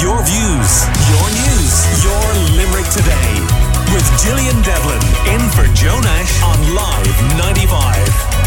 [0.00, 2.24] Your views, your news, your
[2.56, 3.30] Limerick today.
[3.92, 5.00] With Gillian Devlin
[5.32, 8.44] in for Joe Nash on Live 95.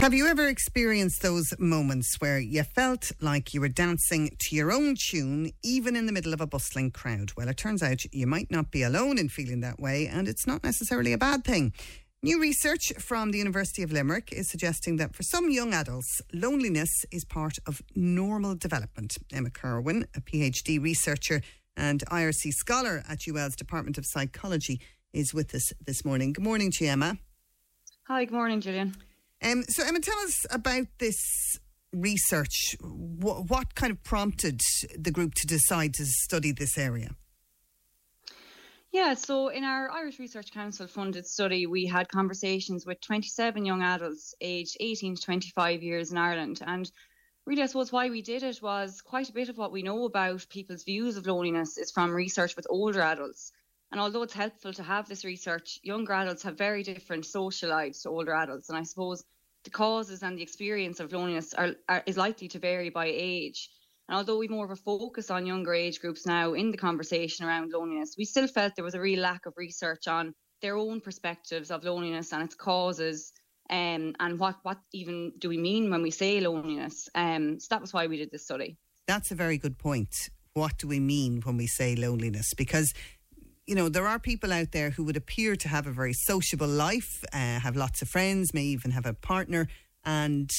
[0.00, 4.72] Have you ever experienced those moments where you felt like you were dancing to your
[4.72, 7.32] own tune, even in the middle of a bustling crowd?
[7.36, 10.46] Well, it turns out you might not be alone in feeling that way, and it's
[10.46, 11.72] not necessarily a bad thing.
[12.20, 17.04] New research from the University of Limerick is suggesting that for some young adults, loneliness
[17.12, 19.16] is part of normal development.
[19.32, 21.42] Emma Kirwan, a PhD researcher
[21.76, 24.80] and IRC scholar at UL's Department of Psychology,
[25.12, 26.32] is with us this morning.
[26.32, 27.18] Good morning to you, Emma.
[28.08, 28.96] Hi, good morning, Gillian.
[29.40, 31.60] Um, so, Emma, tell us about this
[31.92, 32.74] research.
[32.80, 34.60] What, what kind of prompted
[34.98, 37.10] the group to decide to study this area?
[38.90, 43.82] Yeah, so in our Irish Research Council funded study, we had conversations with 27 young
[43.82, 46.62] adults aged 18 to 25 years in Ireland.
[46.66, 46.90] And
[47.44, 50.06] really, I suppose why we did it was quite a bit of what we know
[50.06, 53.52] about people's views of loneliness is from research with older adults.
[53.92, 58.02] And although it's helpful to have this research, younger adults have very different social lives
[58.02, 58.70] to older adults.
[58.70, 59.22] And I suppose
[59.64, 63.68] the causes and the experience of loneliness are, are is likely to vary by age.
[64.08, 67.44] And although we've more of a focus on younger age groups now in the conversation
[67.44, 71.00] around loneliness, we still felt there was a real lack of research on their own
[71.00, 73.32] perspectives of loneliness and its causes.
[73.70, 77.08] Um, and what, what even do we mean when we say loneliness?
[77.14, 78.78] Um, so that was why we did this study.
[79.06, 80.14] That's a very good point.
[80.54, 82.54] What do we mean when we say loneliness?
[82.56, 82.92] Because
[83.66, 86.66] you know, there are people out there who would appear to have a very sociable
[86.66, 89.68] life, uh, have lots of friends, may even have a partner,
[90.06, 90.50] and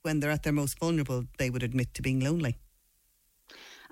[0.00, 2.56] when they're at their most vulnerable, they would admit to being lonely.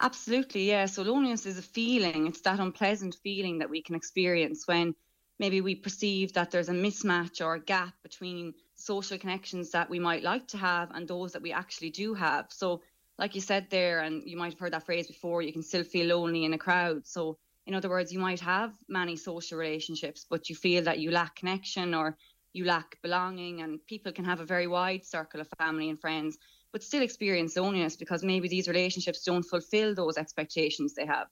[0.02, 0.86] Absolutely, yeah.
[0.86, 2.26] So loneliness is a feeling.
[2.26, 4.94] It's that unpleasant feeling that we can experience when
[5.38, 9.98] maybe we perceive that there's a mismatch or a gap between social connections that we
[10.00, 12.46] might like to have and those that we actually do have.
[12.50, 12.82] So,
[13.18, 15.84] like you said there, and you might have heard that phrase before, you can still
[15.84, 17.06] feel lonely in a crowd.
[17.06, 21.12] So, in other words, you might have many social relationships, but you feel that you
[21.12, 22.18] lack connection or
[22.52, 26.38] you lack belonging, and people can have a very wide circle of family and friends
[26.72, 31.28] but still experience loneliness because maybe these relationships don't fulfill those expectations they have.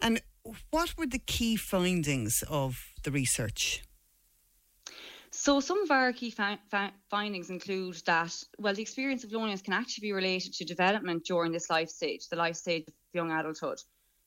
[0.00, 0.20] And
[0.70, 3.82] what were the key findings of the research?
[5.32, 9.62] So, some of our key fi- fi- findings include that, well, the experience of loneliness
[9.62, 13.30] can actually be related to development during this life stage, the life stage of young
[13.30, 13.78] adulthood.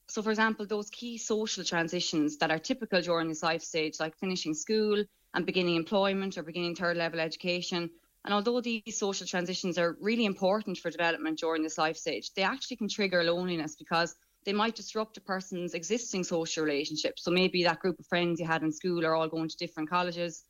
[0.07, 4.17] So, for example, those key social transitions that are typical during this life stage, like
[4.17, 7.89] finishing school and beginning employment or beginning third level education,
[8.25, 12.43] and although these social transitions are really important for development during this life stage, they
[12.43, 17.23] actually can trigger loneliness because they might disrupt a person's existing social relationships.
[17.23, 19.89] So maybe that group of friends you had in school are all going to different
[19.89, 20.43] colleges.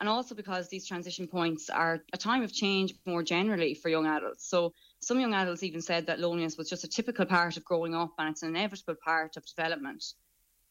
[0.00, 4.06] And also because these transition points are a time of change more generally for young
[4.06, 4.48] adults.
[4.48, 7.96] So some young adults even said that loneliness was just a typical part of growing
[7.96, 10.04] up and it's an inevitable part of development.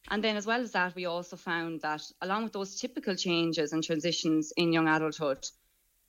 [0.09, 3.73] And then, as well as that, we also found that along with those typical changes
[3.73, 5.45] and transitions in young adulthood,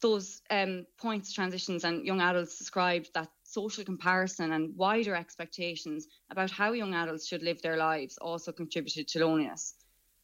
[0.00, 6.50] those um, points, transitions, and young adults described that social comparison and wider expectations about
[6.50, 9.75] how young adults should live their lives also contributed to loneliness.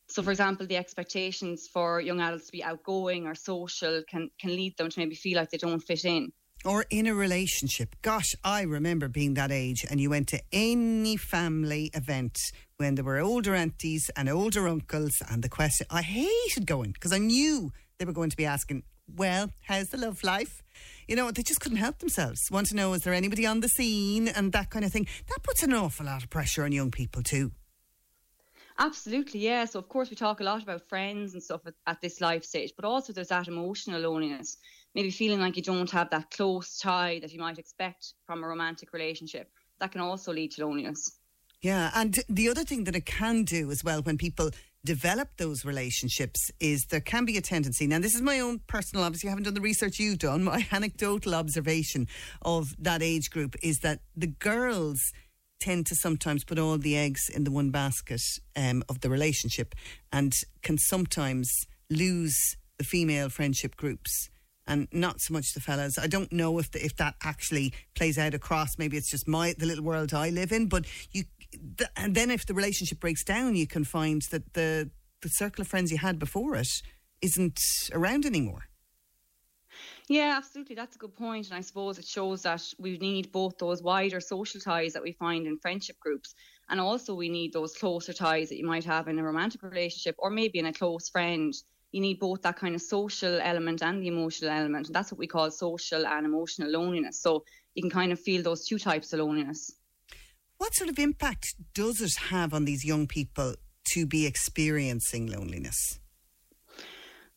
[0.09, 4.51] So, for example, the expectations for young adults to be outgoing or social can, can
[4.51, 6.33] lead them to maybe feel like they don't fit in.
[6.65, 7.95] Or in a relationship.
[8.01, 12.39] Gosh, I remember being that age, and you went to any family event
[12.77, 17.13] when there were older aunties and older uncles, and the question I hated going because
[17.13, 18.83] I knew they were going to be asking,
[19.13, 20.63] well, how's the love life?
[21.09, 22.41] You know, they just couldn't help themselves.
[22.51, 25.07] Want to know, is there anybody on the scene and that kind of thing?
[25.29, 27.53] That puts an awful lot of pressure on young people too.
[28.79, 29.67] Absolutely, yeah.
[29.67, 32.45] So, of course, we talk a lot about friends and stuff at, at, this life
[32.45, 34.57] stage, but also there's that emotional loneliness.
[34.95, 38.49] Maybe feeling like you don't have that close tie that you might expect from a
[38.49, 39.49] romantic relationship.
[39.79, 41.19] That can also lead to loneliness.
[41.61, 44.51] Yeah, and the other thing that it can do as well when people
[44.85, 47.87] develop those relationships is there can be a tendency.
[47.87, 50.45] Now, this is my own personal, obviously, I haven't done the research you've done.
[50.45, 52.07] My anecdotal observation
[52.43, 55.01] of that age group is that the girls
[55.61, 58.21] tend to sometimes put all the eggs in the one basket
[58.57, 59.75] um, of the relationship
[60.13, 61.51] and can sometimes
[61.89, 64.29] lose the female friendship groups
[64.67, 65.99] and not so much the fellas.
[65.99, 68.79] I don't know if the, if that actually plays out across.
[68.79, 70.69] Maybe it's just my the little world I live in.
[70.69, 71.25] But you
[71.97, 74.91] and then if the relationship breaks down, you can find that the
[75.23, 76.69] the circle of friends you had before it
[77.23, 77.59] isn't
[77.93, 78.65] around anymore.
[80.09, 80.77] Yeah, absolutely.
[80.77, 81.47] That's a good point.
[81.47, 85.13] And I suppose it shows that we need both those wider social ties that we
[85.13, 86.35] find in friendship groups.
[86.69, 90.17] And also, we need those closer ties that you might have in a romantic relationship
[90.19, 91.55] or maybe in a close friend.
[91.93, 94.87] You need both that kind of social element and the emotional element.
[94.87, 97.21] And that's what we call social and emotional loneliness.
[97.21, 99.73] So, you can kind of feel those two types of loneliness.
[100.65, 103.55] What sort of impact does it have on these young people
[103.93, 106.01] to be experiencing loneliness?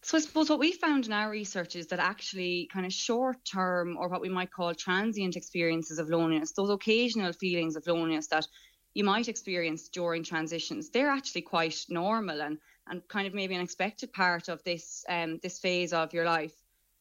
[0.01, 3.35] So I suppose what we found in our research is that actually kind of short
[3.43, 8.27] term or what we might call transient experiences of loneliness, those occasional feelings of loneliness
[8.27, 8.47] that
[8.93, 12.57] you might experience during transitions, they're actually quite normal and,
[12.87, 16.53] and kind of maybe an expected part of this um, this phase of your life.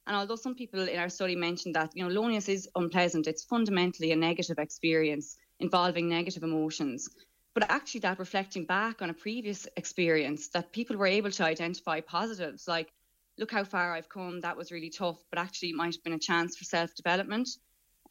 [0.09, 3.45] And although some people in our study mentioned that, you know, loneliness is unpleasant, it's
[3.45, 7.09] fundamentally a negative experience involving negative emotions.
[7.55, 12.01] But actually, that reflecting back on a previous experience, that people were able to identify
[12.01, 12.93] positives like,
[13.39, 16.13] look how far I've come, that was really tough, but actually, it might have been
[16.13, 17.49] a chance for self development.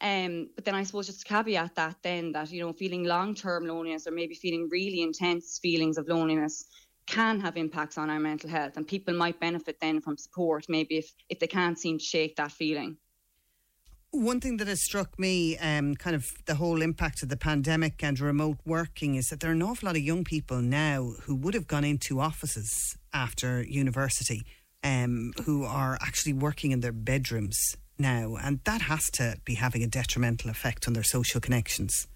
[0.00, 3.34] Um, but then I suppose just to caveat that, then that, you know, feeling long
[3.34, 6.66] term loneliness or maybe feeling really intense feelings of loneliness
[7.06, 10.96] can have impacts on our mental health and people might benefit then from support maybe
[10.98, 12.96] if if they can't seem to shake that feeling
[14.16, 18.02] one thing that has struck me, um, kind of the whole impact of the pandemic
[18.02, 21.34] and remote working, is that there are an awful lot of young people now who
[21.34, 24.44] would have gone into offices after university,
[24.82, 27.58] um, who are actually working in their bedrooms
[27.98, 32.06] now, and that has to be having a detrimental effect on their social connections.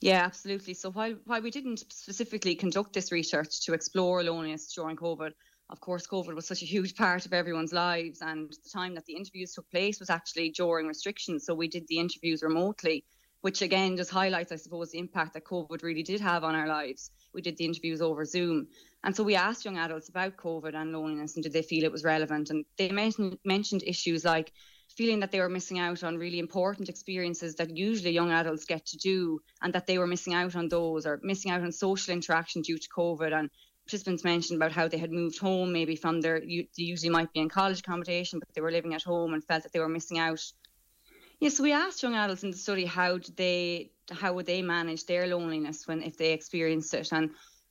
[0.00, 0.74] Yeah, absolutely.
[0.74, 5.32] So while while we didn't specifically conduct this research to explore loneliness during COVID,
[5.70, 9.06] of course, COVID was such a huge part of everyone's lives, and the time that
[9.06, 11.46] the interviews took place was actually during restrictions.
[11.46, 13.04] So we did the interviews remotely,
[13.40, 16.68] which again just highlights, I suppose, the impact that COVID really did have on our
[16.68, 17.10] lives.
[17.32, 18.68] We did the interviews over Zoom,
[19.04, 21.92] and so we asked young adults about COVID and loneliness, and did they feel it
[21.92, 22.50] was relevant?
[22.50, 24.52] And they mentioned mentioned issues like
[24.96, 28.84] feeling that they were missing out on really important experiences that usually young adults get
[28.86, 32.12] to do and that they were missing out on those or missing out on social
[32.12, 33.50] interaction due to COVID and
[33.86, 37.40] participants mentioned about how they had moved home maybe from their they usually might be
[37.40, 40.18] in college accommodation but they were living at home and felt that they were missing
[40.18, 40.42] out.
[41.40, 45.04] Yes we asked young adults in the study how did they how would they manage
[45.06, 47.12] their loneliness when if they experienced it?
[47.12, 47.30] And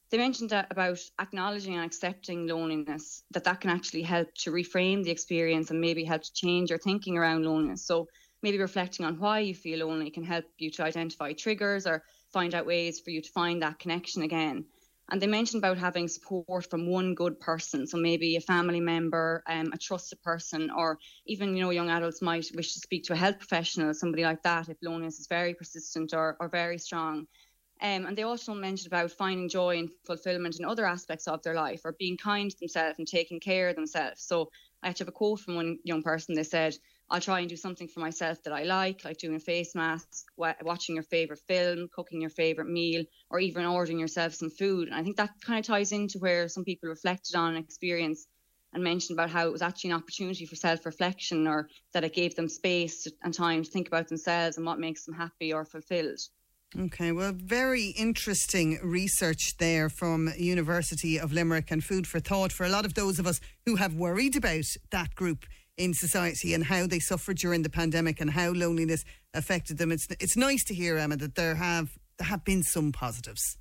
[0.10, 5.12] they mentioned about acknowledging and accepting loneliness that that can actually help to reframe the
[5.12, 7.86] experience and maybe help to change your thinking around loneliness.
[7.86, 8.08] So
[8.44, 12.04] maybe reflecting on why you feel lonely can help you to identify triggers or
[12.34, 14.66] find out ways for you to find that connection again
[15.12, 19.44] and they mentioned about having support from one good person so maybe a family member
[19.48, 20.98] um, a trusted person or
[21.28, 24.42] even you know young adults might wish to speak to a health professional somebody like
[24.44, 27.28] that if loneliness is very persistent or, or very strong
[27.82, 31.56] um, and they also mentioned about finding joy and fulfillment in other aspects of their
[31.56, 34.22] life or being kind to themselves and taking care of themselves.
[34.22, 34.52] So
[34.84, 36.36] I actually have a quote from one young person.
[36.36, 36.76] They said,
[37.12, 40.08] I'll try and do something for myself that I like, like doing a face mask,
[40.38, 44.88] watching your favorite film, cooking your favorite meal, or even ordering yourself some food.
[44.88, 48.28] And I think that kind of ties into where some people reflected on an experience
[48.72, 52.14] and mentioned about how it was actually an opportunity for self reflection or that it
[52.14, 55.66] gave them space and time to think about themselves and what makes them happy or
[55.66, 56.20] fulfilled.
[56.80, 62.66] Okay, well, very interesting research there from University of Limerick and food for thought for
[62.66, 65.46] a lot of those of us who have worried about that group
[65.84, 69.92] in society and how they suffered during the pandemic and how loneliness affected them.
[69.92, 73.58] It's it's nice to hear, Emma, that there have there have been some positives.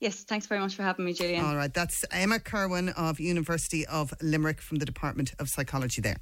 [0.00, 1.44] Yes, thanks very much for having me, Gillian.
[1.44, 6.16] All right, that's Emma Kirwan of University of Limerick from the Department of Psychology there.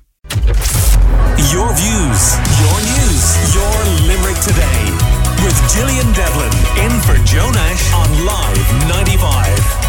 [1.51, 2.23] Your views,
[2.63, 3.25] your news,
[3.55, 3.75] your
[4.07, 6.55] Limerick today with Gillian Devlin
[6.87, 9.84] in for Joe Nash on Live 95.